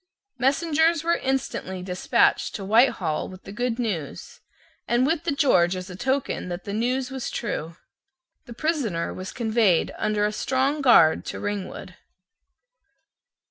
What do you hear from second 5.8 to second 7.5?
a token that the news was